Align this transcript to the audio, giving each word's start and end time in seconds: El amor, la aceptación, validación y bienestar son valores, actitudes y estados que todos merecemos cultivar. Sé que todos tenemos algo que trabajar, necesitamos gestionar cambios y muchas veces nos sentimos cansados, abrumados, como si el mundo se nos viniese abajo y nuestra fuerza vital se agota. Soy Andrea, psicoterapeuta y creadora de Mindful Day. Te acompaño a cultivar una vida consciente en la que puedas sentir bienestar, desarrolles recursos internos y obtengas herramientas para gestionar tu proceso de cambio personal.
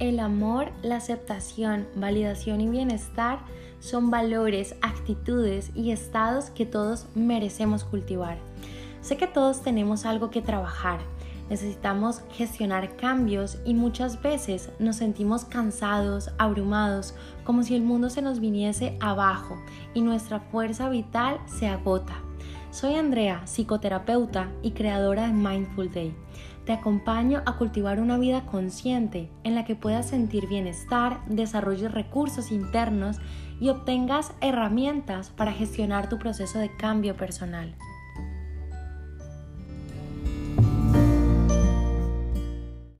El 0.00 0.18
amor, 0.18 0.72
la 0.82 0.96
aceptación, 0.96 1.86
validación 1.94 2.62
y 2.62 2.68
bienestar 2.70 3.40
son 3.80 4.10
valores, 4.10 4.74
actitudes 4.80 5.70
y 5.74 5.90
estados 5.90 6.48
que 6.48 6.64
todos 6.64 7.04
merecemos 7.14 7.84
cultivar. 7.84 8.38
Sé 9.02 9.18
que 9.18 9.26
todos 9.26 9.60
tenemos 9.62 10.06
algo 10.06 10.30
que 10.30 10.40
trabajar, 10.40 11.00
necesitamos 11.50 12.22
gestionar 12.32 12.96
cambios 12.96 13.58
y 13.66 13.74
muchas 13.74 14.22
veces 14.22 14.70
nos 14.78 14.96
sentimos 14.96 15.44
cansados, 15.44 16.30
abrumados, 16.38 17.14
como 17.44 17.62
si 17.62 17.74
el 17.74 17.82
mundo 17.82 18.08
se 18.08 18.22
nos 18.22 18.40
viniese 18.40 18.96
abajo 19.00 19.58
y 19.92 20.00
nuestra 20.00 20.40
fuerza 20.40 20.88
vital 20.88 21.40
se 21.46 21.68
agota. 21.68 22.29
Soy 22.70 22.94
Andrea, 22.94 23.42
psicoterapeuta 23.46 24.48
y 24.62 24.70
creadora 24.70 25.26
de 25.26 25.32
Mindful 25.32 25.92
Day. 25.92 26.14
Te 26.64 26.72
acompaño 26.72 27.42
a 27.44 27.56
cultivar 27.56 27.98
una 27.98 28.16
vida 28.16 28.46
consciente 28.46 29.28
en 29.42 29.56
la 29.56 29.64
que 29.64 29.74
puedas 29.74 30.08
sentir 30.08 30.46
bienestar, 30.46 31.20
desarrolles 31.26 31.90
recursos 31.90 32.52
internos 32.52 33.18
y 33.60 33.70
obtengas 33.70 34.34
herramientas 34.40 35.30
para 35.30 35.52
gestionar 35.52 36.08
tu 36.08 36.18
proceso 36.18 36.60
de 36.60 36.74
cambio 36.76 37.16
personal. 37.16 37.74